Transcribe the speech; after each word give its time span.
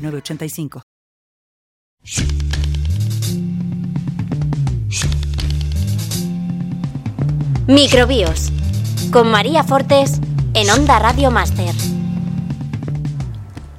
985. 0.00 0.82
Microbios 7.66 8.50
con 9.12 9.30
María 9.30 9.62
Fortes 9.64 10.20
en 10.54 10.70
Onda 10.70 10.98
Radio 10.98 11.30
Master. 11.30 11.74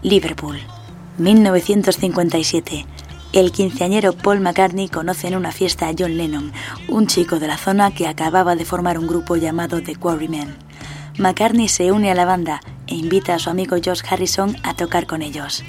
Liverpool, 0.01 0.59
1957. 1.17 2.85
El 3.33 3.51
quinceañero 3.51 4.13
Paul 4.13 4.41
McCartney 4.41 4.89
conoce 4.89 5.27
en 5.27 5.35
una 5.35 5.51
fiesta 5.51 5.87
a 5.87 5.93
John 5.97 6.17
Lennon, 6.17 6.51
un 6.89 7.07
chico 7.07 7.39
de 7.39 7.47
la 7.47 7.57
zona 7.57 7.91
que 7.91 8.07
acababa 8.07 8.55
de 8.55 8.65
formar 8.65 8.97
un 8.97 9.07
grupo 9.07 9.35
llamado 9.35 9.81
The 9.81 9.95
Quarrymen. 9.95 10.55
McCartney 11.17 11.67
se 11.67 11.91
une 11.91 12.11
a 12.11 12.15
la 12.15 12.25
banda 12.25 12.61
e 12.87 12.95
invita 12.95 13.35
a 13.35 13.39
su 13.39 13.49
amigo 13.49 13.77
Josh 13.83 14.01
Harrison 14.09 14.55
a 14.63 14.73
tocar 14.73 15.05
con 15.05 15.21
ellos. 15.21 15.63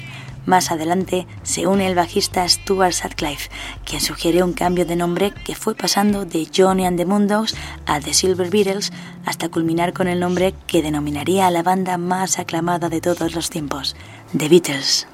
Más 0.45 0.71
adelante 0.71 1.25
se 1.43 1.67
une 1.67 1.87
el 1.87 1.95
bajista 1.95 2.47
Stuart 2.47 2.93
Sutcliffe, 2.93 3.49
quien 3.85 4.01
sugiere 4.01 4.43
un 4.43 4.53
cambio 4.53 4.85
de 4.85 4.95
nombre 4.95 5.33
que 5.45 5.55
fue 5.55 5.73
pasando 5.73 6.25
de 6.25 6.47
Johnny 6.53 6.85
and 6.85 6.97
the 6.97 7.05
Moondogs 7.05 7.55
a 7.85 7.99
The 7.99 8.13
Silver 8.13 8.49
Beatles 8.49 8.91
hasta 9.25 9.49
culminar 9.49 9.93
con 9.93 10.07
el 10.07 10.19
nombre 10.19 10.53
que 10.67 10.81
denominaría 10.81 11.47
a 11.47 11.51
la 11.51 11.63
banda 11.63 11.97
más 11.97 12.39
aclamada 12.39 12.89
de 12.89 12.99
todos 12.99 13.35
los 13.35 13.49
tiempos, 13.49 13.95
The 14.37 14.49
Beatles. 14.49 15.07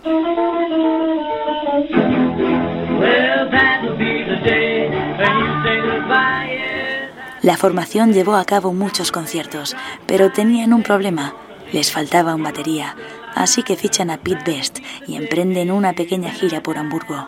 La 7.41 7.55
formación 7.55 8.14
llevó 8.14 8.36
a 8.36 8.45
cabo 8.45 8.73
muchos 8.73 9.11
conciertos, 9.11 9.75
pero 10.05 10.31
tenían 10.31 10.73
un 10.73 10.83
problema, 10.83 11.33
les 11.71 11.91
faltaba 11.91 12.36
un 12.36 12.43
batería, 12.43 12.95
así 13.35 13.63
que 13.63 13.75
fichan 13.75 14.09
a 14.09 14.17
Pete 14.17 14.44
Best 14.45 14.80
y 15.08 15.16
emprenden 15.16 15.72
una 15.72 15.94
pequeña 15.94 16.31
gira 16.31 16.61
por 16.63 16.77
Hamburgo. 16.77 17.27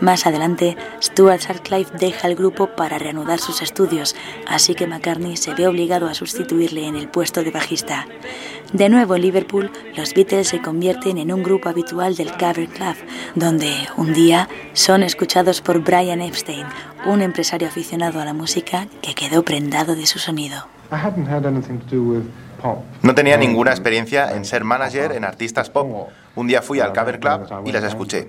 Más 0.00 0.26
adelante, 0.26 0.76
Stuart 1.00 1.40
Sutcliffe 1.40 1.96
deja 1.96 2.26
el 2.28 2.34
grupo 2.34 2.66
para 2.66 2.98
reanudar 2.98 3.38
sus 3.38 3.62
estudios, 3.62 4.16
así 4.46 4.74
que 4.74 4.86
McCartney 4.86 5.36
se 5.36 5.54
ve 5.54 5.68
obligado 5.68 6.08
a 6.08 6.14
sustituirle 6.14 6.86
en 6.86 6.96
el 6.96 7.08
puesto 7.08 7.44
de 7.44 7.50
bajista. 7.50 8.06
De 8.72 8.88
nuevo 8.88 9.14
en 9.14 9.22
Liverpool, 9.22 9.70
los 9.96 10.12
Beatles 10.14 10.48
se 10.48 10.60
convierten 10.60 11.18
en 11.18 11.32
un 11.32 11.44
grupo 11.44 11.68
habitual 11.68 12.16
del 12.16 12.32
Cavern 12.32 12.66
Club, 12.66 12.96
donde 13.36 13.72
un 13.96 14.12
día 14.12 14.48
son 14.72 15.04
escuchados 15.04 15.60
por 15.60 15.78
Brian 15.80 16.20
Epstein, 16.20 16.66
un 17.06 17.22
empresario 17.22 17.68
aficionado 17.68 18.20
a 18.20 18.24
la 18.24 18.34
música 18.34 18.88
que 19.00 19.14
quedó 19.14 19.44
prendado 19.44 19.94
de 19.94 20.06
su 20.06 20.18
sonido. 20.18 20.66
No 23.02 23.14
tenía 23.14 23.36
ninguna 23.36 23.70
experiencia 23.70 24.34
en 24.34 24.44
ser 24.44 24.64
manager 24.64 25.12
en 25.12 25.24
artistas 25.24 25.70
pop. 25.70 26.08
Un 26.34 26.46
día 26.46 26.62
fui 26.62 26.80
al 26.80 26.92
Cover 26.92 27.20
Club 27.20 27.62
y 27.64 27.72
las 27.72 27.84
escuché. 27.84 28.28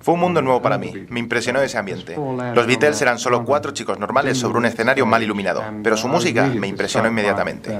Fue 0.00 0.14
un 0.14 0.20
mundo 0.20 0.42
nuevo 0.42 0.62
para 0.62 0.78
mí. 0.78 1.06
Me 1.08 1.20
impresionó 1.20 1.60
ese 1.60 1.78
ambiente. 1.78 2.16
Los 2.54 2.66
Beatles 2.66 3.00
eran 3.02 3.18
solo 3.18 3.44
cuatro 3.44 3.72
chicos 3.72 3.98
normales 3.98 4.38
sobre 4.38 4.58
un 4.58 4.66
escenario 4.66 5.06
mal 5.06 5.22
iluminado, 5.22 5.62
pero 5.82 5.96
su 5.96 6.08
música 6.08 6.46
me 6.46 6.66
impresionó 6.66 7.08
inmediatamente. 7.08 7.76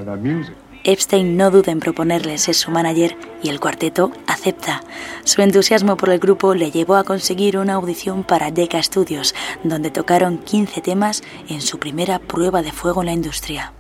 Epstein 0.85 1.37
no 1.37 1.51
duda 1.51 1.73
en 1.73 1.81
proponerles 1.81 2.43
ser 2.43 2.55
su 2.55 2.71
manager 2.71 3.17
y 3.43 3.49
el 3.49 3.59
cuarteto 3.59 4.13
acepta. 4.27 4.83
Su 5.25 5.43
entusiasmo 5.43 5.97
por 5.97 6.11
el 6.11 6.21
grupo 6.21 6.55
le 6.55 6.71
llevó 6.71 6.97
a 6.97 7.05
conseguir 7.05 7.59
una 7.59 7.75
audición 7.75 8.23
para 8.23 8.51
Decca 8.51 8.83
Studios, 8.83 9.35
donde 9.65 9.91
tocaron 9.91 10.39
15 10.39 10.81
temas 10.81 11.23
en 11.49 11.63
su 11.63 11.79
primera 11.79 12.21
prueba 12.21 12.63
de 12.63 12.73
fuego 12.73 13.03
en 13.03 13.07
la 13.07 13.13
industria. 13.13 13.73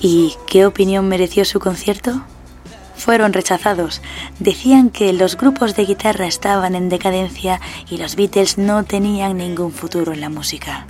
¿Y 0.00 0.34
qué 0.46 0.64
opinión 0.64 1.08
mereció 1.08 1.44
su 1.44 1.60
concierto? 1.60 2.22
Fueron 2.96 3.34
rechazados. 3.34 4.00
Decían 4.38 4.88
que 4.88 5.12
los 5.12 5.36
grupos 5.36 5.76
de 5.76 5.84
guitarra 5.84 6.26
estaban 6.26 6.74
en 6.74 6.88
decadencia 6.88 7.60
y 7.90 7.98
los 7.98 8.16
Beatles 8.16 8.56
no 8.56 8.84
tenían 8.84 9.36
ningún 9.36 9.72
futuro 9.72 10.14
en 10.14 10.22
la 10.22 10.30
música. 10.30 10.86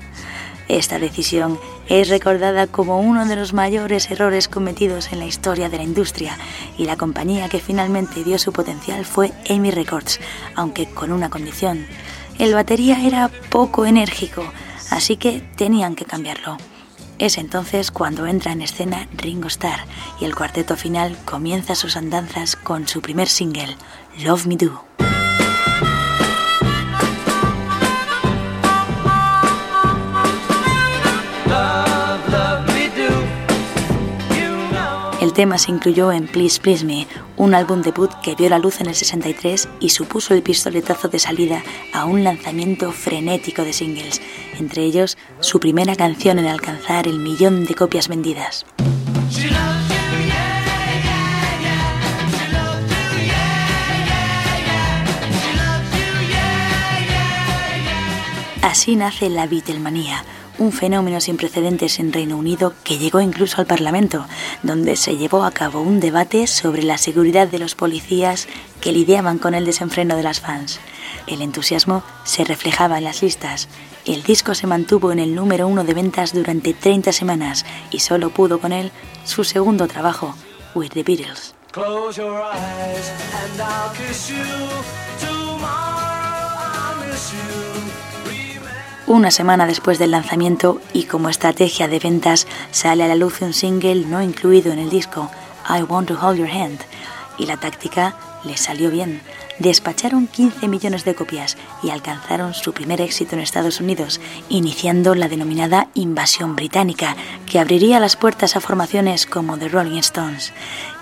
Esta 0.68 1.00
decisión 1.00 1.58
es 1.88 2.08
recordada 2.08 2.68
como 2.68 3.00
uno 3.00 3.26
de 3.26 3.34
los 3.34 3.52
mayores 3.52 4.08
errores 4.12 4.46
cometidos 4.46 5.12
en 5.12 5.18
la 5.18 5.26
historia 5.26 5.68
de 5.68 5.78
la 5.78 5.82
industria 5.82 6.38
y 6.78 6.84
la 6.84 6.96
compañía 6.96 7.48
que 7.48 7.58
finalmente 7.58 8.22
dio 8.22 8.38
su 8.38 8.52
potencial 8.52 9.04
fue 9.04 9.32
Amy 9.50 9.72
Records, 9.72 10.20
aunque 10.54 10.86
con 10.86 11.10
una 11.10 11.30
condición. 11.30 11.84
El 12.38 12.54
batería 12.54 13.04
era 13.04 13.28
poco 13.50 13.86
enérgico, 13.86 14.44
así 14.90 15.16
que 15.16 15.40
tenían 15.56 15.94
que 15.94 16.04
cambiarlo. 16.04 16.56
Es 17.18 17.38
entonces 17.38 17.90
cuando 17.90 18.26
entra 18.26 18.52
en 18.52 18.60
escena 18.60 19.08
Ringo 19.16 19.48
Starr 19.48 19.86
y 20.20 20.26
el 20.26 20.34
cuarteto 20.34 20.76
final 20.76 21.16
comienza 21.24 21.74
sus 21.74 21.96
andanzas 21.96 22.56
con 22.56 22.86
su 22.86 23.00
primer 23.00 23.28
single, 23.28 23.76
Love 24.18 24.46
Me 24.46 24.56
Do. 24.56 24.84
El 35.26 35.32
tema 35.32 35.58
se 35.58 35.72
incluyó 35.72 36.12
en 36.12 36.28
Please 36.28 36.60
Please 36.60 36.84
Me, 36.84 37.06
un 37.36 37.54
álbum 37.54 37.82
debut 37.82 38.10
que 38.22 38.34
vio 38.36 38.48
la 38.48 38.60
luz 38.60 38.80
en 38.80 38.86
el 38.86 38.94
63 38.94 39.68
y 39.80 39.88
supuso 39.88 40.34
el 40.34 40.42
pistoletazo 40.42 41.08
de 41.08 41.18
salida 41.18 41.64
a 41.92 42.04
un 42.04 42.22
lanzamiento 42.22 42.92
frenético 42.92 43.62
de 43.62 43.72
singles, 43.72 44.22
entre 44.60 44.82
ellos 44.82 45.16
su 45.40 45.60
primera 45.60 45.96
canción 45.96 46.38
en 46.38 46.46
alcanzar 46.46 47.06
el 47.06 47.18
millón 47.18 47.64
de 47.64 47.74
copias 47.74 48.08
vendidas. 48.08 48.66
Así 58.62 58.96
nace 58.96 59.30
la 59.30 59.46
Beatlemanía, 59.46 60.24
un 60.58 60.72
fenómeno 60.72 61.20
sin 61.20 61.36
precedentes 61.36 61.98
en 61.98 62.12
Reino 62.12 62.36
Unido 62.36 62.74
que 62.84 62.98
llegó 62.98 63.20
incluso 63.20 63.60
al 63.60 63.66
Parlamento, 63.66 64.26
donde 64.62 64.96
se 64.96 65.16
llevó 65.16 65.44
a 65.44 65.50
cabo 65.50 65.80
un 65.80 66.00
debate 66.00 66.46
sobre 66.46 66.82
la 66.82 66.98
seguridad 66.98 67.48
de 67.48 67.58
los 67.58 67.74
policías 67.74 68.48
que 68.80 68.92
lidiaban 68.92 69.38
con 69.38 69.54
el 69.54 69.64
desenfreno 69.64 70.16
de 70.16 70.24
las 70.24 70.40
fans. 70.40 70.80
El 71.26 71.42
entusiasmo 71.42 72.02
se 72.24 72.44
reflejaba 72.44 72.98
en 72.98 73.04
las 73.04 73.22
listas. 73.22 73.68
El 74.06 74.22
disco 74.22 74.54
se 74.54 74.68
mantuvo 74.68 75.10
en 75.10 75.18
el 75.18 75.34
número 75.34 75.66
uno 75.66 75.82
de 75.82 75.92
ventas 75.92 76.32
durante 76.32 76.74
30 76.74 77.10
semanas 77.10 77.66
y 77.90 77.98
solo 77.98 78.30
pudo 78.30 78.60
con 78.60 78.72
él 78.72 78.92
su 79.24 79.42
segundo 79.42 79.88
trabajo, 79.88 80.32
With 80.76 80.90
the 80.90 81.02
Beatles. 81.02 81.56
Una 89.08 89.30
semana 89.32 89.66
después 89.66 89.98
del 89.98 90.12
lanzamiento 90.12 90.80
y 90.92 91.04
como 91.04 91.28
estrategia 91.28 91.88
de 91.88 91.98
ventas 91.98 92.46
sale 92.70 93.02
a 93.02 93.08
la 93.08 93.16
luz 93.16 93.42
un 93.42 93.52
single 93.52 94.06
no 94.06 94.22
incluido 94.22 94.72
en 94.72 94.78
el 94.78 94.88
disco, 94.88 95.32
I 95.68 95.82
Want 95.82 96.06
to 96.06 96.14
Hold 96.14 96.38
Your 96.38 96.48
Hand, 96.48 96.78
y 97.38 97.46
la 97.46 97.56
táctica 97.56 98.16
les 98.44 98.60
salió 98.60 98.88
bien. 98.88 99.20
Despacharon 99.58 100.26
15 100.26 100.68
millones 100.68 101.04
de 101.04 101.14
copias 101.14 101.56
y 101.82 101.90
alcanzaron 101.90 102.52
su 102.52 102.72
primer 102.72 103.00
éxito 103.00 103.34
en 103.34 103.40
Estados 103.40 103.80
Unidos, 103.80 104.20
iniciando 104.48 105.14
la 105.14 105.28
denominada 105.28 105.88
invasión 105.94 106.56
británica, 106.56 107.16
que 107.46 107.58
abriría 107.58 107.98
las 107.98 108.16
puertas 108.16 108.54
a 108.56 108.60
formaciones 108.60 109.24
como 109.24 109.58
The 109.58 109.68
Rolling 109.68 109.98
Stones. 109.98 110.52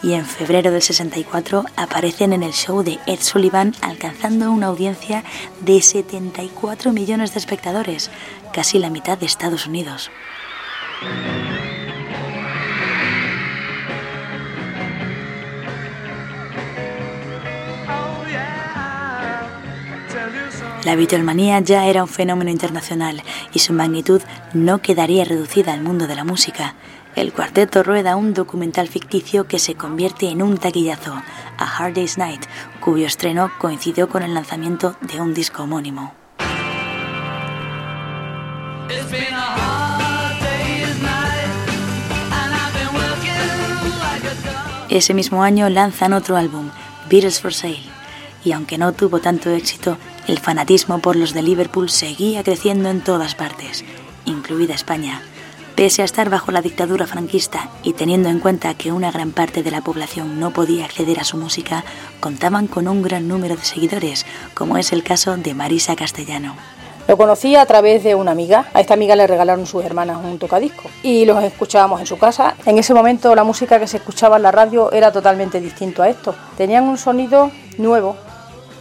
Y 0.02 0.12
en 0.12 0.24
febrero 0.24 0.70
del 0.70 0.82
64 0.82 1.64
aparecen 1.76 2.32
en 2.32 2.42
el 2.42 2.52
show 2.52 2.82
de 2.82 2.98
Ed 3.06 3.20
Sullivan 3.20 3.74
alcanzando 3.80 4.52
una 4.52 4.66
audiencia 4.66 5.24
de 5.60 5.82
74 5.82 6.92
millones 6.92 7.34
de 7.34 7.40
espectadores, 7.40 8.10
casi 8.52 8.78
la 8.78 8.90
mitad 8.90 9.18
de 9.18 9.26
Estados 9.26 9.66
Unidos. 9.66 10.10
La 20.84 20.96
Beatlemanía 20.96 21.60
ya 21.60 21.86
era 21.86 22.02
un 22.02 22.08
fenómeno 22.08 22.50
internacional 22.50 23.22
y 23.54 23.60
su 23.60 23.72
magnitud 23.72 24.20
no 24.52 24.82
quedaría 24.82 25.24
reducida 25.24 25.72
al 25.72 25.80
mundo 25.80 26.06
de 26.06 26.14
la 26.14 26.24
música. 26.24 26.74
El 27.16 27.32
cuarteto 27.32 27.82
rueda 27.82 28.16
un 28.16 28.34
documental 28.34 28.88
ficticio 28.88 29.46
que 29.46 29.58
se 29.58 29.76
convierte 29.76 30.28
en 30.28 30.42
un 30.42 30.58
taquillazo, 30.58 31.14
A 31.56 31.64
Hard 31.64 31.94
Day's 31.94 32.18
Night, 32.18 32.44
cuyo 32.80 33.06
estreno 33.06 33.50
coincidió 33.58 34.10
con 34.10 34.22
el 34.22 34.34
lanzamiento 34.34 34.96
de 35.00 35.22
un 35.22 35.32
disco 35.32 35.62
homónimo. 35.62 36.12
Ese 44.90 45.14
mismo 45.14 45.42
año 45.42 45.70
lanzan 45.70 46.12
otro 46.12 46.36
álbum, 46.36 46.68
Beatles 47.08 47.40
for 47.40 47.54
Sale, 47.54 47.82
y 48.44 48.52
aunque 48.52 48.76
no 48.76 48.92
tuvo 48.92 49.20
tanto 49.20 49.50
éxito, 49.50 49.96
el 50.26 50.38
fanatismo 50.38 51.00
por 51.00 51.16
los 51.16 51.34
de 51.34 51.42
Liverpool 51.42 51.90
seguía 51.90 52.42
creciendo 52.42 52.88
en 52.88 53.02
todas 53.02 53.34
partes, 53.34 53.84
incluida 54.24 54.74
España. 54.74 55.22
Pese 55.74 56.02
a 56.02 56.04
estar 56.04 56.30
bajo 56.30 56.52
la 56.52 56.62
dictadura 56.62 57.06
franquista 57.06 57.68
y 57.82 57.94
teniendo 57.94 58.28
en 58.28 58.38
cuenta 58.38 58.74
que 58.74 58.92
una 58.92 59.10
gran 59.10 59.32
parte 59.32 59.62
de 59.62 59.72
la 59.72 59.80
población 59.80 60.38
no 60.38 60.52
podía 60.52 60.84
acceder 60.84 61.18
a 61.18 61.24
su 61.24 61.36
música, 61.36 61.84
contaban 62.20 62.68
con 62.68 62.86
un 62.86 63.02
gran 63.02 63.26
número 63.26 63.56
de 63.56 63.64
seguidores, 63.64 64.24
como 64.54 64.78
es 64.78 64.92
el 64.92 65.02
caso 65.02 65.36
de 65.36 65.52
Marisa 65.52 65.96
Castellano. 65.96 66.54
Lo 67.06 67.18
conocí 67.18 67.54
a 67.54 67.66
través 67.66 68.02
de 68.02 68.14
una 68.14 68.30
amiga. 68.30 68.66
A 68.72 68.80
esta 68.80 68.94
amiga 68.94 69.14
le 69.14 69.26
regalaron 69.26 69.66
sus 69.66 69.84
hermanas 69.84 70.18
un 70.24 70.38
tocadisco 70.38 70.88
y 71.02 71.26
los 71.26 71.42
escuchábamos 71.44 72.00
en 72.00 72.06
su 72.06 72.18
casa. 72.18 72.54
En 72.64 72.78
ese 72.78 72.94
momento 72.94 73.34
la 73.34 73.44
música 73.44 73.78
que 73.78 73.86
se 73.86 73.98
escuchaba 73.98 74.36
en 74.36 74.42
la 74.44 74.52
radio 74.52 74.90
era 74.90 75.12
totalmente 75.12 75.60
distinto 75.60 76.02
a 76.02 76.08
esto. 76.08 76.34
Tenían 76.56 76.84
un 76.84 76.96
sonido 76.96 77.50
nuevo. 77.76 78.16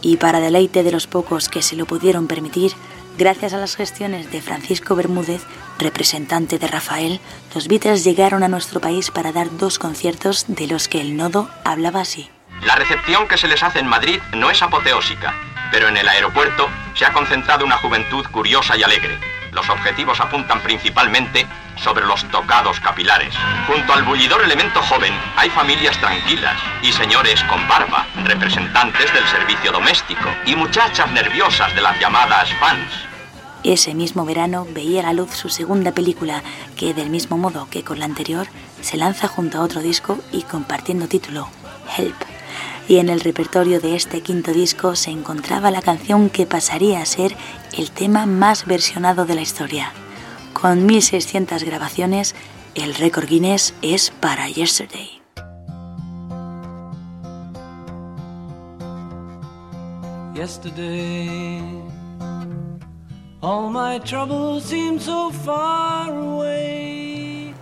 Y 0.04 0.18
para 0.18 0.38
deleite 0.38 0.84
de 0.84 0.92
los 0.92 1.08
pocos 1.08 1.48
que 1.48 1.62
se 1.62 1.74
lo 1.74 1.86
pudieron 1.86 2.28
permitir, 2.28 2.72
gracias 3.18 3.54
a 3.54 3.56
las 3.56 3.74
gestiones 3.74 4.30
de 4.30 4.40
Francisco 4.40 4.94
Bermúdez, 4.94 5.42
representante 5.78 6.60
de 6.60 6.68
Rafael, 6.68 7.20
los 7.54 7.66
Beatles 7.66 8.04
llegaron 8.04 8.44
a 8.44 8.48
nuestro 8.48 8.80
país 8.80 9.10
para 9.10 9.32
dar 9.32 9.48
dos 9.56 9.80
conciertos 9.80 10.44
de 10.46 10.68
los 10.68 10.86
que 10.86 11.00
el 11.00 11.16
nodo 11.16 11.48
hablaba 11.64 12.02
así. 12.02 12.30
La 12.64 12.76
recepción 12.76 13.26
que 13.26 13.38
se 13.38 13.48
les 13.48 13.62
hace 13.62 13.80
en 13.80 13.88
Madrid 13.88 14.20
no 14.36 14.50
es 14.50 14.62
apoteósica 14.62 15.34
pero 15.74 15.88
en 15.88 15.96
el 15.96 16.08
aeropuerto 16.08 16.70
se 16.94 17.04
ha 17.04 17.12
concentrado 17.12 17.64
una 17.64 17.76
juventud 17.78 18.24
curiosa 18.30 18.76
y 18.76 18.84
alegre. 18.84 19.18
Los 19.50 19.68
objetivos 19.68 20.20
apuntan 20.20 20.62
principalmente 20.62 21.48
sobre 21.76 22.06
los 22.06 22.24
tocados 22.30 22.80
capilares. 22.80 23.34
Junto 23.66 23.92
al 23.92 24.02
bullidor 24.04 24.42
elemento 24.42 24.80
joven 24.82 25.12
hay 25.36 25.50
familias 25.50 25.98
tranquilas 25.98 26.56
y 26.82 26.92
señores 26.92 27.42
con 27.44 27.66
barba, 27.68 28.06
representantes 28.24 29.12
del 29.12 29.24
servicio 29.26 29.72
doméstico 29.72 30.28
y 30.46 30.56
muchachas 30.56 31.10
nerviosas 31.12 31.74
de 31.74 31.82
las 31.82 31.98
llamadas 32.00 32.48
fans. 32.60 32.92
Ese 33.62 33.94
mismo 33.94 34.24
verano 34.26 34.66
veía 34.70 35.00
a 35.00 35.04
la 35.04 35.12
luz 35.14 35.30
su 35.30 35.48
segunda 35.48 35.92
película, 35.92 36.42
que 36.76 36.92
del 36.92 37.08
mismo 37.08 37.38
modo 37.38 37.68
que 37.70 37.82
con 37.82 37.98
la 37.98 38.04
anterior, 38.04 38.46
se 38.82 38.98
lanza 38.98 39.26
junto 39.26 39.58
a 39.58 39.62
otro 39.62 39.80
disco 39.80 40.18
y 40.32 40.42
compartiendo 40.42 41.08
título, 41.08 41.48
Help 41.96 42.16
y 42.88 42.98
en 42.98 43.08
el 43.08 43.20
repertorio 43.20 43.80
de 43.80 43.96
este 43.96 44.20
quinto 44.20 44.52
disco 44.52 44.94
se 44.94 45.10
encontraba 45.10 45.70
la 45.70 45.82
canción 45.82 46.28
que 46.28 46.46
pasaría 46.46 47.00
a 47.00 47.06
ser 47.06 47.34
el 47.76 47.90
tema 47.90 48.26
más 48.26 48.66
versionado 48.66 49.24
de 49.24 49.34
la 49.34 49.40
historia. 49.40 49.92
Con 50.64 50.86
1600 50.86 51.62
grabaciones, 51.62 52.34
el 52.74 52.94
récord 52.94 53.28
Guinness 53.28 53.74
es 53.82 54.10
para 54.10 54.48
Yesterday. 54.48 55.20
Yesterday, 60.34 61.60
all 63.42 63.68
my 63.68 64.00
troubles 64.00 64.64
seem 64.64 64.98
so 64.98 65.30
far 65.30 66.10
away. 66.10 67.54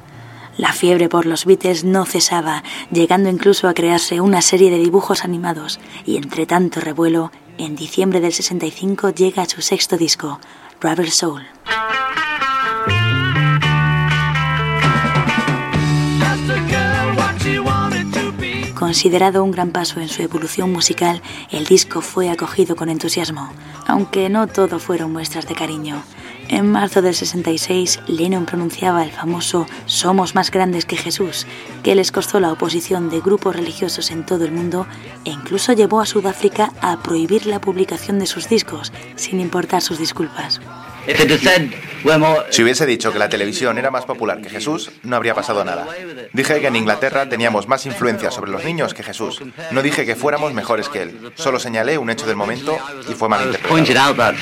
La 0.57 0.73
fiebre 0.73 1.09
por 1.09 1.27
los 1.27 1.45
Beatles 1.45 1.83
no 1.83 2.05
cesaba, 2.05 2.63
llegando 2.93 3.29
incluso 3.29 3.67
a 3.67 3.75
crearse 3.75 4.21
una 4.21 4.43
serie 4.43 4.71
de 4.71 4.79
dibujos 4.79 5.25
animados, 5.25 5.81
y 6.07 6.19
entre 6.19 6.47
tanto 6.47 6.79
revuelo, 6.79 7.33
en 7.59 7.75
diciembre 7.75 8.21
del 8.21 8.33
65 8.33 9.11
llega 9.11 9.43
a 9.43 9.49
su 9.49 9.61
sexto 9.61 9.97
disco, 9.97 10.39
Rubber 10.81 11.11
Soul. 11.11 11.43
Considerado 18.83 19.45
un 19.45 19.53
gran 19.53 19.71
paso 19.71 20.01
en 20.01 20.09
su 20.09 20.23
evolución 20.23 20.73
musical, 20.73 21.23
el 21.53 21.67
disco 21.67 22.01
fue 22.01 22.31
acogido 22.31 22.75
con 22.75 22.89
entusiasmo, 22.89 23.53
aunque 23.87 24.29
no 24.29 24.49
todo 24.49 24.81
fueron 24.81 25.13
muestras 25.13 25.47
de 25.47 25.55
cariño. 25.55 26.03
En 26.49 26.69
marzo 26.69 27.01
del 27.01 27.15
66, 27.15 28.01
Lennon 28.09 28.45
pronunciaba 28.45 29.05
el 29.05 29.13
famoso 29.13 29.69
Somos 29.87 30.35
más 30.35 30.51
grandes 30.51 30.85
que 30.85 30.97
Jesús, 30.97 31.47
que 31.85 31.95
les 31.95 32.11
costó 32.11 32.41
la 32.41 32.51
oposición 32.51 33.09
de 33.09 33.21
grupos 33.21 33.55
religiosos 33.55 34.11
en 34.11 34.27
todo 34.27 34.45
el 34.45 34.51
mundo 34.51 34.89
e 35.25 35.31
incluso 35.31 35.75
llevó 35.75 36.01
a 36.01 36.07
Sudáfrica 36.07 36.73
a 36.81 37.05
prohibir 37.05 37.47
la 37.47 37.61
publicación 37.61 38.19
de 38.19 38.27
sus 38.27 38.49
discos, 38.49 38.93
sin 39.15 39.39
importar 39.39 39.81
sus 39.81 40.01
disculpas. 40.01 40.61
Si 42.51 42.63
hubiese 42.63 42.87
dicho 42.87 43.13
que 43.13 43.19
la 43.19 43.29
televisión 43.29 43.79
era 43.79 43.91
más 43.91 44.05
popular 44.05 44.41
que 44.41 44.51
Jesús, 44.51 44.91
no 45.03 45.17
habría 45.17 45.35
pasado 45.35 45.65
nada. 45.65 45.87
Dije 46.33 46.61
que 46.61 46.67
en 46.67 46.77
Inglaterra 46.77 47.29
teníamos 47.29 47.69
más 47.69 47.87
influencia 47.87 48.31
sobre 48.31 48.51
los 48.51 48.65
niños 48.65 48.95
que 48.95 49.03
Jesús. 49.03 49.41
No 49.71 49.83
dije 49.83 50.05
que 50.05 50.17
fuéramos 50.17 50.53
mejores 50.53 50.89
que 50.89 51.03
él. 51.03 51.33
Solo 51.35 51.59
señalé 51.59 51.99
un 51.99 52.11
hecho 52.11 52.27
del 52.27 52.37
momento 52.37 52.77
y 53.09 53.15
fue 53.15 53.29
malinterpretado. 53.29 54.35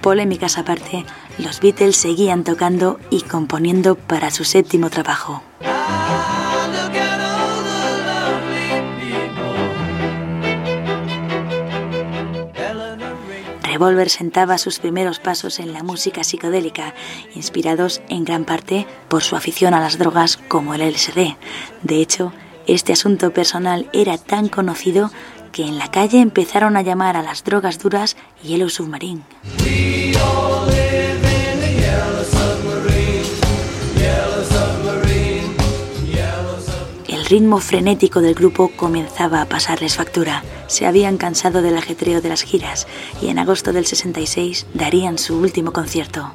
Polémicas 0.00 0.58
aparte, 0.58 1.04
los 1.38 1.60
Beatles 1.60 1.96
seguían 1.96 2.44
tocando 2.44 2.98
y 3.10 3.22
componiendo 3.22 3.94
para 3.94 4.30
su 4.30 4.44
séptimo 4.44 4.90
trabajo. 4.90 5.42
Revolver 13.78 14.10
sentaba 14.10 14.58
sus 14.58 14.80
primeros 14.80 15.20
pasos 15.20 15.60
en 15.60 15.72
la 15.72 15.84
música 15.84 16.24
psicodélica, 16.24 16.94
inspirados 17.36 18.02
en 18.08 18.24
gran 18.24 18.44
parte 18.44 18.88
por 19.06 19.22
su 19.22 19.36
afición 19.36 19.72
a 19.72 19.78
las 19.78 19.98
drogas 19.98 20.36
como 20.36 20.74
el 20.74 20.80
LSD. 20.80 21.36
De 21.84 22.02
hecho, 22.02 22.32
este 22.66 22.92
asunto 22.92 23.32
personal 23.32 23.88
era 23.92 24.18
tan 24.18 24.48
conocido 24.48 25.12
que 25.52 25.62
en 25.62 25.78
la 25.78 25.92
calle 25.92 26.18
empezaron 26.18 26.76
a 26.76 26.82
llamar 26.82 27.16
a 27.16 27.22
las 27.22 27.44
drogas 27.44 27.78
duras 27.78 28.16
Yellow 28.42 28.68
Submarine. 28.68 29.22
Ritmo 37.28 37.58
frenético 37.58 38.22
del 38.22 38.34
grupo 38.34 38.70
comenzaba 38.74 39.42
a 39.42 39.44
pasarles 39.44 39.96
factura. 39.96 40.42
Se 40.66 40.86
habían 40.86 41.18
cansado 41.18 41.60
del 41.60 41.76
ajetreo 41.76 42.22
de 42.22 42.30
las 42.30 42.42
giras 42.42 42.86
y 43.20 43.28
en 43.28 43.38
agosto 43.38 43.74
del 43.74 43.84
66 43.84 44.66
darían 44.72 45.18
su 45.18 45.38
último 45.38 45.72
concierto. 45.72 46.32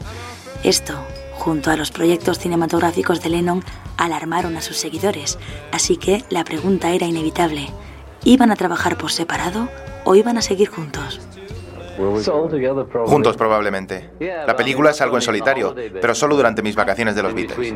Esto, 0.63 0.93
junto 1.33 1.71
a 1.71 1.77
los 1.77 1.89
proyectos 1.89 2.37
cinematográficos 2.37 3.23
de 3.23 3.29
Lennon, 3.29 3.63
alarmaron 3.97 4.55
a 4.55 4.61
sus 4.61 4.77
seguidores, 4.77 5.39
así 5.71 5.97
que 5.97 6.23
la 6.29 6.43
pregunta 6.43 6.91
era 6.91 7.07
inevitable. 7.07 7.69
¿Iban 8.23 8.51
a 8.51 8.55
trabajar 8.55 8.95
por 8.95 9.11
separado 9.11 9.69
o 10.05 10.13
iban 10.13 10.37
a 10.37 10.43
seguir 10.43 10.69
juntos? 10.69 11.19
Juntos 13.05 13.35
probablemente. 13.35 14.11
La 14.19 14.55
película 14.55 14.91
es 14.91 15.01
algo 15.01 15.15
en 15.15 15.21
solitario, 15.23 15.75
pero 15.99 16.13
solo 16.13 16.35
durante 16.35 16.61
mis 16.61 16.75
vacaciones 16.75 17.15
de 17.15 17.23
los 17.23 17.33
Beatles. 17.33 17.73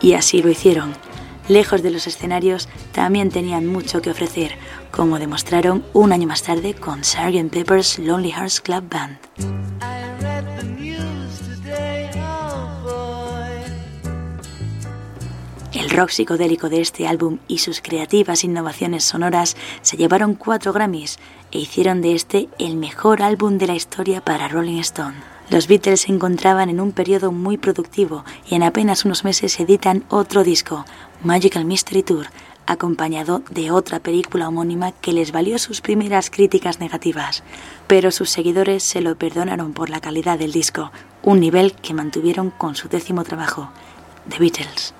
Y 0.00 0.14
así 0.14 0.42
lo 0.42 0.50
hicieron 0.50 0.94
lejos 1.48 1.82
de 1.82 1.90
los 1.90 2.06
escenarios, 2.06 2.68
también 2.92 3.30
tenían 3.30 3.66
mucho 3.66 4.02
que 4.02 4.10
ofrecer, 4.10 4.52
como 4.90 5.18
demostraron 5.18 5.84
un 5.92 6.12
año 6.12 6.26
más 6.26 6.42
tarde 6.42 6.74
con 6.74 7.04
Sgt. 7.04 7.50
Pepper's 7.50 7.98
Lonely 7.98 8.32
Hearts 8.32 8.60
Club 8.60 8.84
Band. 8.88 9.18
El 15.72 15.88
rock 15.88 16.10
psicodélico 16.10 16.68
de 16.68 16.80
este 16.80 17.08
álbum 17.08 17.38
y 17.48 17.58
sus 17.58 17.80
creativas 17.80 18.44
innovaciones 18.44 19.04
sonoras 19.04 19.56
se 19.82 19.96
llevaron 19.96 20.34
cuatro 20.34 20.72
Grammys 20.72 21.18
e 21.52 21.58
hicieron 21.58 22.02
de 22.02 22.14
este 22.14 22.48
el 22.58 22.76
mejor 22.76 23.22
álbum 23.22 23.56
de 23.56 23.66
la 23.66 23.74
historia 23.74 24.20
para 24.20 24.48
Rolling 24.48 24.78
Stone. 24.80 25.16
Los 25.48 25.66
Beatles 25.66 26.02
se 26.02 26.12
encontraban 26.12 26.70
en 26.70 26.80
un 26.80 26.92
periodo 26.92 27.32
muy 27.32 27.56
productivo 27.56 28.24
y 28.48 28.54
en 28.54 28.62
apenas 28.62 29.04
unos 29.04 29.24
meses 29.24 29.58
editan 29.58 30.04
otro 30.08 30.44
disco, 30.44 30.84
Magical 31.22 31.66
Mystery 31.66 32.02
Tour, 32.02 32.28
acompañado 32.66 33.42
de 33.50 33.70
otra 33.70 34.00
película 34.00 34.48
homónima 34.48 34.92
que 34.92 35.12
les 35.12 35.32
valió 35.32 35.58
sus 35.58 35.82
primeras 35.82 36.30
críticas 36.30 36.80
negativas, 36.80 37.42
pero 37.86 38.10
sus 38.10 38.30
seguidores 38.30 38.84
se 38.84 39.02
lo 39.02 39.16
perdonaron 39.16 39.72
por 39.74 39.90
la 39.90 40.00
calidad 40.00 40.38
del 40.38 40.52
disco, 40.52 40.90
un 41.22 41.40
nivel 41.40 41.74
que 41.74 41.92
mantuvieron 41.92 42.50
con 42.50 42.74
su 42.74 42.88
décimo 42.88 43.24
trabajo, 43.24 43.70
The 44.30 44.38
Beatles. 44.38 44.94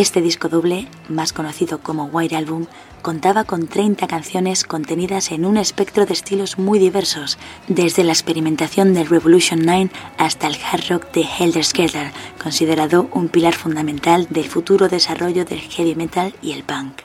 Este 0.00 0.22
disco 0.22 0.48
doble, 0.48 0.88
más 1.10 1.34
conocido 1.34 1.80
como 1.82 2.06
White 2.06 2.34
Album, 2.34 2.64
contaba 3.02 3.44
con 3.44 3.66
30 3.66 4.06
canciones 4.06 4.64
contenidas 4.64 5.30
en 5.30 5.44
un 5.44 5.58
espectro 5.58 6.06
de 6.06 6.14
estilos 6.14 6.58
muy 6.58 6.78
diversos, 6.78 7.36
desde 7.68 8.02
la 8.02 8.12
experimentación 8.12 8.94
del 8.94 9.10
Revolution 9.10 9.60
9 9.62 9.90
hasta 10.16 10.46
el 10.46 10.56
hard 10.56 10.88
rock 10.88 11.12
de 11.12 11.26
Helter 11.38 11.62
Skelter, 11.62 12.12
considerado 12.42 13.10
un 13.12 13.28
pilar 13.28 13.52
fundamental 13.52 14.26
del 14.30 14.48
futuro 14.48 14.88
desarrollo 14.88 15.44
del 15.44 15.60
heavy 15.60 15.94
metal 15.94 16.34
y 16.40 16.52
el 16.52 16.62
punk. 16.64 17.02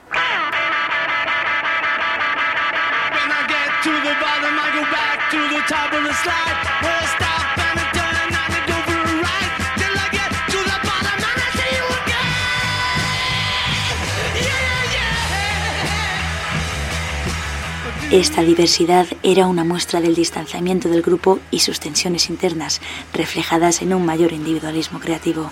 Esta 18.15 18.43
diversidad 18.43 19.07
era 19.23 19.45
una 19.45 19.65
muestra 19.65 19.99
del 19.99 20.15
distanciamiento 20.15 20.87
del 20.87 21.01
grupo 21.01 21.39
y 21.51 21.59
sus 21.59 21.81
tensiones 21.81 22.29
internas, 22.29 22.79
reflejadas 23.11 23.81
en 23.81 23.93
un 23.93 24.05
mayor 24.05 24.31
individualismo 24.31 25.01
creativo. 25.01 25.51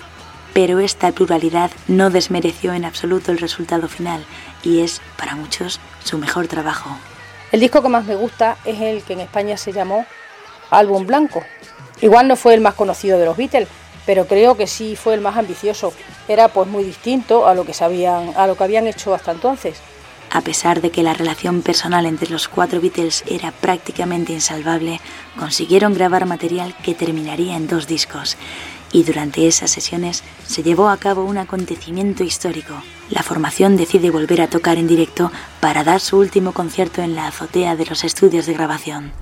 Pero 0.54 0.80
esta 0.80 1.12
pluralidad 1.12 1.70
no 1.88 2.08
desmereció 2.08 2.72
en 2.72 2.86
absoluto 2.86 3.32
el 3.32 3.38
resultado 3.38 3.86
final 3.86 4.24
y 4.62 4.80
es, 4.80 5.02
para 5.18 5.36
muchos, 5.36 5.78
su 6.04 6.16
mejor 6.16 6.46
trabajo. 6.46 6.88
El 7.52 7.60
disco 7.60 7.82
que 7.82 7.90
más 7.90 8.06
me 8.06 8.16
gusta 8.16 8.56
es 8.64 8.80
el 8.80 9.02
que 9.02 9.12
en 9.12 9.20
España 9.20 9.58
se 9.58 9.74
llamó 9.74 10.06
Álbum 10.70 11.06
Blanco. 11.06 11.44
Igual 12.00 12.28
no 12.28 12.34
fue 12.34 12.54
el 12.54 12.62
más 12.62 12.72
conocido 12.72 13.18
de 13.18 13.26
los 13.26 13.36
Beatles, 13.36 13.68
pero 14.06 14.26
creo 14.26 14.56
que 14.56 14.66
sí 14.66 14.96
fue 14.96 15.12
el 15.12 15.20
más 15.20 15.36
ambicioso. 15.36 15.92
Era 16.28 16.48
pues 16.48 16.66
muy 16.66 16.82
distinto 16.82 17.46
a 17.46 17.54
lo 17.54 17.66
que 17.66 17.74
sabían, 17.74 18.32
a 18.34 18.46
lo 18.46 18.56
que 18.56 18.64
habían 18.64 18.86
hecho 18.86 19.12
hasta 19.12 19.32
entonces. 19.32 19.82
A 20.34 20.40
pesar 20.40 20.82
de 20.82 20.90
que 20.90 21.04
la 21.04 21.14
relación 21.14 21.62
personal 21.62 22.06
entre 22.06 22.28
los 22.28 22.48
cuatro 22.48 22.80
Beatles 22.80 23.22
era 23.28 23.52
prácticamente 23.52 24.32
insalvable, 24.32 25.00
consiguieron 25.38 25.94
grabar 25.94 26.26
material 26.26 26.74
que 26.82 26.92
terminaría 26.92 27.56
en 27.56 27.68
dos 27.68 27.86
discos. 27.86 28.36
Y 28.90 29.04
durante 29.04 29.46
esas 29.46 29.70
sesiones 29.70 30.24
se 30.44 30.64
llevó 30.64 30.88
a 30.88 30.96
cabo 30.96 31.24
un 31.24 31.38
acontecimiento 31.38 32.24
histórico. 32.24 32.74
La 33.10 33.22
formación 33.22 33.76
decide 33.76 34.10
volver 34.10 34.42
a 34.42 34.48
tocar 34.48 34.76
en 34.76 34.88
directo 34.88 35.30
para 35.60 35.84
dar 35.84 36.00
su 36.00 36.18
último 36.18 36.50
concierto 36.50 37.00
en 37.00 37.14
la 37.14 37.28
azotea 37.28 37.76
de 37.76 37.86
los 37.86 38.02
estudios 38.02 38.46
de 38.46 38.54
grabación. 38.54 39.12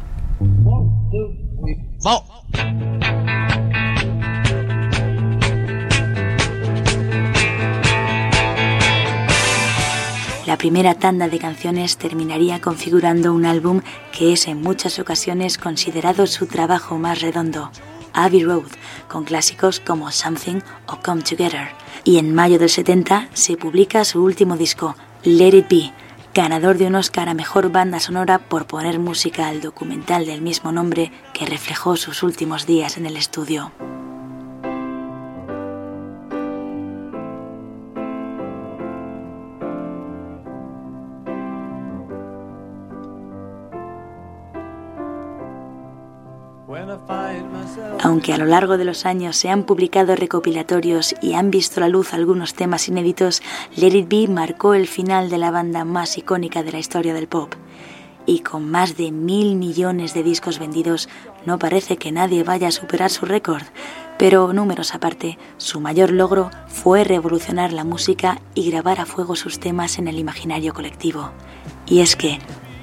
La 10.53 10.59
primera 10.59 10.93
tanda 10.93 11.29
de 11.29 11.39
canciones 11.39 11.97
terminaría 11.97 12.61
configurando 12.61 13.33
un 13.33 13.47
álbum 13.47 13.81
que 14.13 14.35
es 14.35 14.47
en 14.49 14.61
muchas 14.61 14.99
ocasiones 14.99 15.57
considerado 15.57 16.27
su 16.27 16.47
trabajo 16.47 16.99
más 16.99 17.23
redondo, 17.23 17.71
Abbey 18.13 18.45
Road, 18.45 18.71
con 19.09 19.25
clásicos 19.25 19.81
como 19.81 20.11
Something 20.11 20.61
o 20.89 20.99
Come 21.03 21.23
Together. 21.23 21.69
Y 22.05 22.19
en 22.19 22.35
mayo 22.35 22.59
del 22.59 22.69
70 22.69 23.31
se 23.33 23.57
publica 23.57 24.05
su 24.05 24.23
último 24.23 24.59
disco, 24.59 24.95
Let 25.25 25.57
It 25.57 25.71
Be, 25.71 25.93
ganador 26.35 26.77
de 26.77 26.89
un 26.89 26.97
Oscar 26.97 27.31
a 27.31 27.35
Mejor 27.35 27.73
Banda 27.73 27.99
Sonora 27.99 28.39
por 28.39 28.67
poner 28.67 28.99
música 28.99 29.49
al 29.49 29.63
documental 29.63 30.27
del 30.27 30.43
mismo 30.43 30.71
nombre 30.71 31.13
que 31.33 31.47
reflejó 31.47 31.97
sus 31.97 32.23
últimos 32.23 32.67
días 32.67 32.99
en 32.99 33.07
el 33.07 33.17
estudio. 33.17 33.73
Aunque 48.13 48.35
a 48.35 48.37
lo 48.37 48.45
largo 48.45 48.77
de 48.77 48.85
los 48.85 49.07
años 49.07 49.37
se 49.39 49.49
han 49.49 49.63
publicado 49.63 50.15
recopilatorios 50.15 51.15
y 51.23 51.33
han 51.33 51.51
visto 51.51 51.81
la 51.81 51.89
luz 51.89 52.13
algunos 52.13 52.53
temas 52.53 52.87
inéditos, 52.87 53.41
Let 53.75 53.97
It 53.97 54.09
Be 54.11 54.29
marcó 54.29 54.75
el 54.75 54.87
final 54.87 55.31
de 55.31 55.39
la 55.39 55.51
banda 55.51 55.87
más 55.87 56.19
icónica 56.19 56.63
de 56.63 56.73
la 56.73 56.79
historia 56.79 57.15
del 57.15 57.27
pop. 57.27 57.55
Y 58.27 58.41
con 58.41 58.71
más 58.71 58.99
de 58.99 59.13
mil 59.13 59.57
millones 59.57 60.13
de 60.13 60.23
discos 60.23 60.59
vendidos, 60.59 61.09
no 61.47 61.59
parece 61.59 61.97
que 61.97 62.13
nadie 62.13 62.45
vaya 62.45 62.69
a 62.69 62.71
superar 62.71 63.09
su 63.09 63.25
récord. 63.25 63.63
Pero 64.19 64.53
números 64.53 64.95
aparte, 64.95 65.39
su 65.57 65.81
mayor 65.81 66.11
logro 66.11 66.51
fue 66.67 67.05
revolucionar 67.05 67.73
la 67.73 67.83
música 67.83 68.43
y 68.55 68.71
grabar 68.71 69.01
a 69.01 69.07
fuego 69.07 69.37
sus 69.37 69.59
temas 69.59 69.99
en 69.99 70.07
el 70.07 70.19
imaginario 70.19 70.75
colectivo. 70.75 71.31
Y 71.87 72.01
es 72.01 72.15
que, 72.15 72.41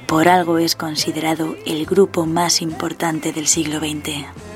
por 0.07 0.27
algo 0.27 0.57
es 0.57 0.75
considerado 0.75 1.55
el 1.67 1.86
grupo 1.86 2.25
más 2.25 2.63
importante 2.63 3.31
del 3.31 3.45
siglo 3.45 3.77
XX. 3.77 4.49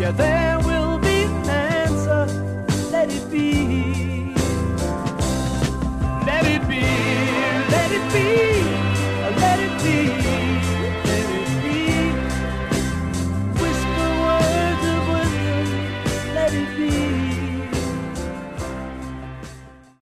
Yeah, 0.00 0.12
there 0.12 0.59